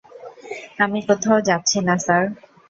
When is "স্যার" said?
1.97-2.23